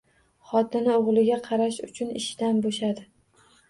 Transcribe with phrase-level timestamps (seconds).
[0.51, 3.11] Xotini o`g`liga qarash uchun ishidan bo`shadi